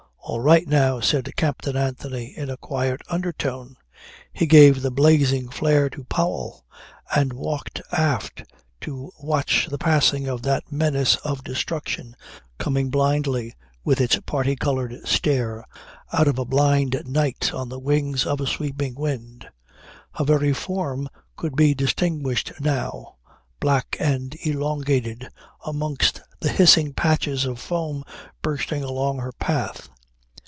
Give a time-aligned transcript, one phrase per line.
[0.23, 3.75] "All right now," said Captain Anthony in a quiet undertone.
[4.31, 6.63] He gave the blazing flare to Powell
[7.13, 8.43] and walked aft
[8.81, 12.15] to watch the passing of that menace of destruction
[12.59, 15.65] coming blindly with its parti coloured stare
[16.13, 19.49] out of a blind night on the wings of a sweeping wind.
[20.13, 23.15] Her very form could be distinguished now
[23.59, 25.27] black and elongated
[25.65, 28.05] amongst the hissing patches of foam
[28.41, 29.89] bursting along her path.